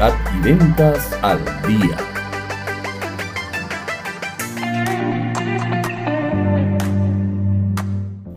Y 0.00 0.42
ventas 0.42 1.10
al 1.20 1.38
día. 1.68 1.94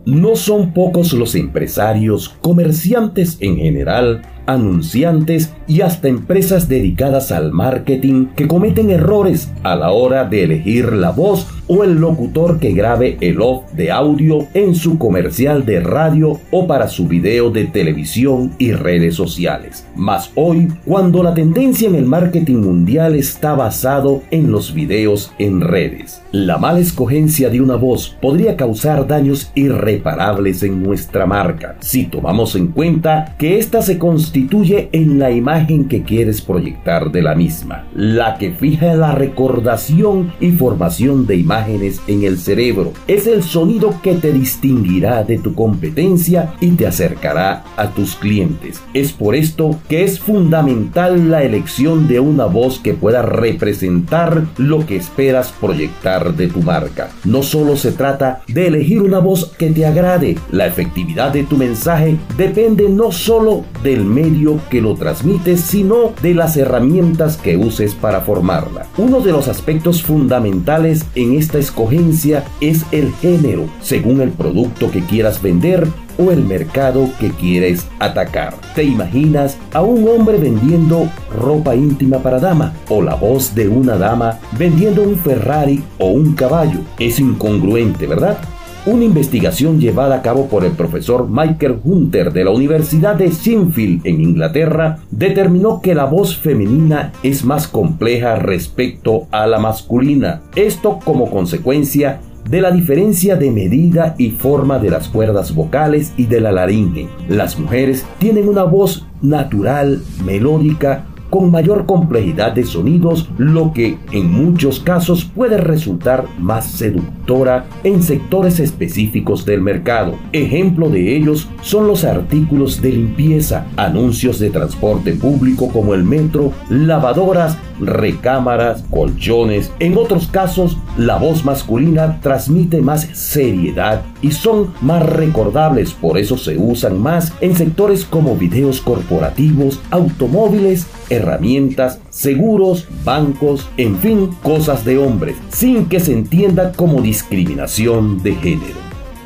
No 0.05 0.36
son 0.36 0.73
pocos 0.73 1.13
los 1.13 1.36
empresarios, 1.36 2.36
comerciantes 2.41 3.38
en 3.39 3.55
general, 3.55 4.23
anunciantes 4.46 5.53
y 5.65 5.79
hasta 5.79 6.10
empresas 6.10 6.67
dedicadas 6.67 7.31
al 7.31 7.53
marketing 7.53 8.25
que 8.35 8.49
cometen 8.49 8.89
errores 8.89 9.49
a 9.63 9.77
la 9.77 9.91
hora 9.91 10.25
de 10.25 10.43
elegir 10.43 10.91
la 10.91 11.11
voz 11.11 11.47
o 11.76 11.83
el 11.83 11.96
locutor 11.96 12.60
que 12.60 12.71
grabe 12.71 13.17
el 13.19 13.42
off 13.42 13.63
de 13.73 13.92
audio 13.92 14.47
en 14.53 14.76
su 14.76 14.99
comercial 14.99 15.65
de 15.65 15.79
radio 15.79 16.40
o 16.52 16.67
para 16.67 16.88
su 16.88 17.08
video 17.08 17.49
de 17.49 17.66
televisión 17.66 18.52
y 18.59 18.73
redes 18.73 19.16
sociales. 19.16 19.88
Mas 19.95 20.32
hoy, 20.36 20.68
cuando 20.86 21.23
la 21.23 21.34
tendencia 21.34 21.88
en 21.88 21.96
el 21.96 22.05
marketing 22.05 22.58
mundial 22.58 23.16
está 23.16 23.55
basado 23.55 24.22
en 24.30 24.52
los 24.52 24.73
videos 24.76 25.34
en 25.40 25.62
redes, 25.62 26.22
la 26.32 26.59
mala 26.59 26.80
escogencia 26.80 27.49
de 27.49 27.59
una 27.59 27.76
voz 27.76 28.16
podría 28.21 28.55
causar 28.55 29.08
daños 29.08 29.52
irreparables 29.55 30.62
en 30.62 30.84
nuestra 30.84 31.26
marca 31.26 31.77
si 31.80 32.05
tomamos 32.05 32.55
en 32.55 32.68
cuenta 32.68 33.35
que 33.38 33.58
ésta 33.58 33.82
se 33.82 33.98
constituye 33.98 34.90
en 34.91 35.18
la 35.20 35.32
imagen 35.32 35.88
que 35.88 36.04
quieres 36.04 36.41
proyectar 36.41 37.12
de 37.12 37.21
la 37.21 37.35
misma, 37.35 37.85
la 37.96 38.38
que 38.38 38.52
fija 38.52 38.94
la 38.96 39.12
recordación 39.13 40.34
y 40.40 40.52
formación 40.52 41.26
de 41.26 41.38
en 41.70 42.23
el 42.23 42.38
cerebro. 42.38 42.94
Es 43.08 43.27
el 43.27 43.44
sonido 43.44 43.95
que 44.02 44.16
te 44.16 44.31
distinguirá 44.31 45.23
de 45.23 45.38
tu 45.38 45.54
competencia 45.55 46.54
y 46.59 46.71
te 46.71 46.88
acercará 46.88 47.63
a 47.77 47.90
tus 47.90 48.16
clientes. 48.16 48.81
Es 48.94 49.12
por 49.12 49.35
esto 49.35 49.80
que 49.88 50.04
es 50.04 50.20
fundamental 50.20 51.30
la 51.30 51.44
elección 51.44 52.07
de 52.07 52.20
una 52.20 52.46
voz 52.46 52.79
que 52.79 52.93
pueda 52.93 53.21
representar 53.21 54.46
lo 54.57 54.85
que 54.85 54.96
esperas 54.96 55.51
proyectar 55.51 56.35
de 56.35 56.48
tu 56.48 56.62
marca. 56.62 57.10
No 57.23 57.43
solo 57.43 57.76
se 57.76 57.91
trata 57.91 58.41
de 58.48 58.68
elegir 58.68 59.01
una 59.01 59.20
voz 59.20 59.51
que 59.57 59.70
te 59.70 59.85
agrade, 59.85 60.38
la 60.51 60.68
efectividad 60.68 61.32
de 61.32 61.43
tu 61.43 61.57
mensaje 61.57 62.18
depende 62.38 62.90
no 62.90 63.12
solo 63.12 63.66
del 63.84 64.05
medio 64.05 64.59
que 64.69 64.81
lo 64.81 64.95
transmites, 64.95 65.61
sino 65.61 66.13
de 66.21 66.33
las 66.33 66.57
herramientas 66.57 67.38
que 67.38 67.57
uses 67.57 67.95
para 67.95 68.21
formarla. 68.21 68.88
Uno 68.97 69.19
de 69.19 69.31
los 69.31 69.47
aspectos 69.47 70.01
fundamentales 70.01 71.05
en 71.16 71.33
esta 71.44 71.59
escogencia 71.59 72.45
es 72.61 72.86
el 72.91 73.13
género, 73.16 73.66
según 73.81 74.22
el 74.22 74.31
producto 74.31 74.89
que 74.89 75.03
quieras 75.03 75.41
vender 75.41 75.85
o 76.17 76.31
el 76.31 76.45
mercado 76.45 77.09
que 77.19 77.31
quieres 77.31 77.85
atacar. 78.00 78.55
¿Te 78.75 78.83
imaginas 78.83 79.58
a 79.73 79.81
un 79.81 80.08
hombre 80.08 80.38
vendiendo 80.38 81.09
ropa 81.38 81.75
íntima 81.75 82.19
para 82.19 82.39
dama 82.39 82.73
o 82.88 83.02
la 83.02 83.16
voz 83.16 83.53
de 83.53 83.67
una 83.67 83.97
dama 83.97 84.39
vendiendo 84.58 85.03
un 85.03 85.17
Ferrari 85.17 85.83
o 85.97 86.11
un 86.11 86.33
caballo? 86.33 86.80
Es 86.97 87.19
incongruente, 87.19 88.07
¿verdad? 88.07 88.38
Una 88.85 89.05
investigación 89.05 89.79
llevada 89.79 90.15
a 90.15 90.21
cabo 90.21 90.47
por 90.47 90.65
el 90.65 90.73
profesor 90.73 91.29
Michael 91.29 91.79
Hunter 91.85 92.33
de 92.33 92.43
la 92.43 92.51
Universidad 92.51 93.15
de 93.15 93.29
Sheffield 93.29 94.05
en 94.05 94.19
Inglaterra 94.19 94.99
determinó 95.09 95.79
que 95.81 95.95
la 95.95 96.03
voz 96.03 96.35
femenina 96.35 97.13
es 97.23 97.45
más 97.45 97.69
compleja 97.69 98.35
respecto 98.35 99.27
a 99.31 99.47
la 99.47 99.57
masculina. 99.57 100.41
Esto 100.57 100.99
como 101.01 101.31
consecuencia 101.31 102.19
de 102.49 102.59
la 102.59 102.71
diferencia 102.71 103.37
de 103.37 103.51
medida 103.51 104.15
y 104.17 104.31
forma 104.31 104.79
de 104.79 104.89
las 104.89 105.07
cuerdas 105.07 105.55
vocales 105.55 106.11
y 106.17 106.25
de 106.25 106.41
la 106.41 106.51
laringe. 106.51 107.07
Las 107.29 107.57
mujeres 107.57 108.05
tienen 108.19 108.49
una 108.49 108.63
voz 108.63 109.05
natural, 109.21 110.01
melódica, 110.25 111.05
con 111.33 111.49
mayor 111.49 111.87
complejidad 111.87 112.51
de 112.51 112.63
sonidos, 112.63 113.27
lo 113.39 113.73
que 113.73 113.97
en 114.11 114.31
muchos 114.31 114.79
casos 114.79 115.25
puede 115.25 115.57
resultar 115.57 116.25
más 116.38 116.67
seductora 116.67 117.66
en 117.83 118.03
sectores 118.03 118.59
específicos 118.59 119.43
del 119.43 119.59
mercado. 119.59 120.13
Ejemplo 120.31 120.89
de 120.89 121.16
ellos 121.16 121.49
son 121.63 121.88
los 121.88 122.03
artículos 122.03 122.83
de 122.83 122.91
limpieza, 122.91 123.66
anuncios 123.77 124.38
de 124.38 124.51
transporte 124.51 125.13
público 125.13 125.69
como 125.69 125.95
el 125.95 126.03
metro, 126.03 126.51
lavadoras, 126.69 127.57
recámaras, 127.88 128.83
colchones. 128.89 129.71
En 129.79 129.97
otros 129.97 130.27
casos, 130.27 130.77
la 130.97 131.17
voz 131.17 131.45
masculina 131.45 132.19
transmite 132.21 132.81
más 132.81 133.07
seriedad 133.13 134.03
y 134.21 134.31
son 134.31 134.73
más 134.81 135.03
recordables, 135.03 135.93
por 135.93 136.17
eso 136.17 136.38
se 136.38 136.57
usan 136.57 137.01
más 137.01 137.33
en 137.41 137.55
sectores 137.55 138.05
como 138.05 138.35
videos 138.35 138.81
corporativos, 138.81 139.79
automóviles, 139.91 140.88
herramientas, 141.09 141.99
seguros, 142.09 142.88
bancos, 143.03 143.69
en 143.77 143.97
fin, 143.97 144.29
cosas 144.41 144.85
de 144.85 144.97
hombres, 144.97 145.35
sin 145.49 145.85
que 145.85 145.99
se 145.99 146.13
entienda 146.13 146.72
como 146.72 147.01
discriminación 147.01 148.22
de 148.23 148.35
género. 148.35 148.82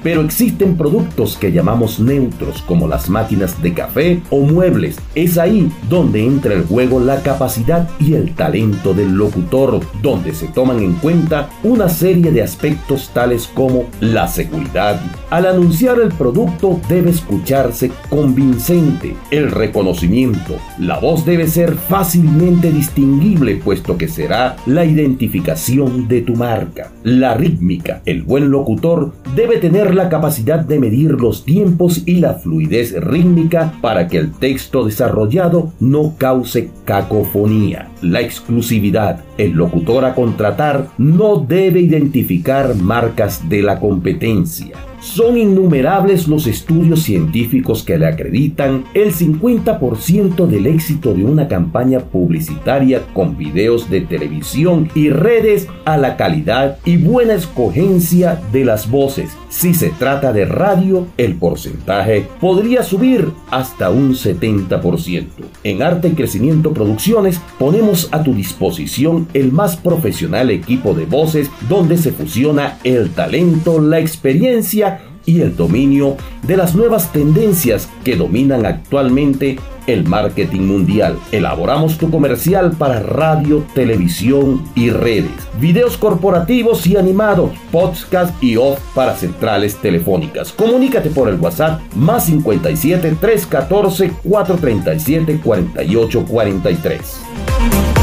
Pero 0.08 0.22
existen 0.22 0.78
productos 0.78 1.36
que 1.36 1.52
llamamos 1.52 2.00
neutros 2.00 2.62
como 2.62 2.88
las 2.88 3.10
máquinas 3.10 3.62
de 3.62 3.74
café 3.74 4.22
o 4.30 4.40
muebles. 4.40 4.96
Es 5.16 5.38
ahí 5.38 5.70
donde 5.90 6.24
entra 6.24 6.54
el 6.54 6.64
juego 6.64 7.02
la 7.02 7.22
capacidad 7.24 7.90
y 8.00 8.14
el 8.14 8.34
talento 8.34 8.94
del 8.94 9.16
locutor, 9.16 9.82
donde 10.02 10.34
se 10.34 10.48
toman 10.48 10.80
en 10.80 10.94
cuenta 10.94 11.50
una 11.62 11.90
serie 11.90 12.32
de 12.32 12.42
aspectos 12.42 13.10
tales 13.14 13.50
como 13.54 13.84
la 14.00 14.30
seguridad. 14.30 15.02
Al 15.30 15.46
anunciar 15.46 16.00
el 16.00 16.14
producto 16.14 16.80
debe 16.88 17.10
escucharse 17.10 17.92
convincente, 18.10 19.14
el 19.30 19.52
reconocimiento. 19.52 20.56
La 20.80 21.00
voz 21.00 21.26
debe 21.26 21.48
ser 21.48 21.76
fácilmente 21.76 22.72
distinguible 22.72 23.58
puesto 23.58 23.98
que 23.98 24.08
será 24.08 24.56
la 24.68 24.86
identificación 24.86 26.08
de 26.08 26.22
tu 26.22 26.38
marca. 26.38 26.94
La 27.04 27.34
rítmica. 27.34 28.02
El 28.06 28.24
buen 28.24 28.50
locutor 28.52 29.12
debe 29.36 29.58
tener 29.58 29.94
la 29.94 30.10
capacidad 30.10 30.60
de 30.60 30.80
medir 30.80 31.12
los 31.12 31.46
tiempos 31.46 32.04
y 32.06 32.16
la 32.16 32.36
fluidez 32.36 32.94
rítmica 33.02 33.74
para 33.82 34.08
que 34.08 34.18
el 34.18 34.32
texto 34.32 34.86
desarrollado 34.86 35.74
no 35.80 36.16
cause 36.18 36.70
cacofonía. 36.86 37.90
La 38.02 38.22
exclusividad. 38.22 39.24
El 39.38 39.52
locutor 39.52 40.06
a 40.06 40.16
contratar 40.16 40.88
no 40.98 41.38
debe 41.38 41.82
identificar 41.82 42.76
marcas 42.76 43.48
de 43.50 43.62
la 43.62 43.80
competencia. 43.80 44.87
Son 45.14 45.38
innumerables 45.38 46.28
los 46.28 46.48
estudios 46.48 47.04
científicos 47.04 47.82
que 47.82 47.98
le 47.98 48.08
acreditan 48.08 48.84
el 48.94 49.14
50% 49.14 50.46
del 50.46 50.68
éxito 50.68 51.14
de 51.14 51.24
una 51.24 51.48
campaña 51.48 52.02
publicitaria 52.02 53.02
con 53.14 53.38
videos 53.38 53.90
de 53.90 54.02
televisión 54.02 54.90
y 54.94 55.10
redes 55.10 55.70
a 55.86 55.96
la 55.98 56.18
calidad 56.18 56.78
y 56.84 56.98
buena 56.98 57.36
escogencia 57.36 58.40
de 58.52 58.66
las 58.66 58.92
voces. 58.92 59.32
Si 59.50 59.74
se 59.74 59.90
trata 59.90 60.34
de 60.34 60.46
radio, 60.46 61.08
el 61.18 61.36
porcentaje 61.36 62.28
podría 62.42 62.84
subir 62.84 63.32
hasta 63.50 63.90
un 63.90 64.14
70%. 64.14 65.28
En 65.64 65.82
Arte 65.82 66.10
y 66.10 66.12
Crecimiento 66.12 66.74
Producciones 66.74 67.40
ponemos 67.58 68.10
a 68.12 68.24
tu 68.24 68.34
disposición 68.34 69.28
el 69.34 69.54
más 69.54 69.78
profesional 69.78 70.52
equipo 70.52 70.94
de 70.94 71.06
voces 71.06 71.50
donde 71.70 71.98
se 71.98 72.12
fusiona 72.12 72.78
el 72.84 73.12
talento, 73.12 73.80
la 73.80 74.00
experiencia 74.00 75.02
y 75.28 75.42
el 75.42 75.56
dominio 75.56 76.18
de 76.42 76.58
las 76.58 76.74
nuevas 76.74 77.12
tendencias 77.12 77.88
que 78.04 78.16
dominan 78.16 78.66
actualmente 78.66 79.60
el 79.86 80.06
marketing 80.06 80.62
mundial. 80.62 81.20
Elaboramos 81.32 81.98
tu 81.98 82.10
comercial 82.10 82.72
para 82.72 83.00
radio, 83.00 83.64
televisión 83.76 84.64
y 84.74 84.90
redes, 84.90 85.32
videos 85.60 85.98
corporativos 85.98 86.88
y 86.88 86.98
animados, 86.98 87.52
podcast 87.72 88.42
y 88.42 88.58
off 88.58 88.80
para 88.96 89.16
centrales 89.16 89.76
telefónicas. 89.76 90.52
Comunícate 90.52 91.10
por 91.10 91.30
el 91.30 91.40
WhatsApp 91.40 91.82
más 91.94 92.26
57 92.26 93.18
314 93.20 94.12
437 94.24 95.42
4843. 95.44 97.97